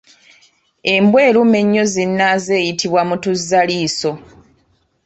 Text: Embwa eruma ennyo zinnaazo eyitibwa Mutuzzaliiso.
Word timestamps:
Embwa 0.93 1.19
eruma 1.29 1.57
ennyo 1.63 1.83
zinnaazo 1.93 2.51
eyitibwa 2.61 3.01
Mutuzzaliiso. 3.09 4.11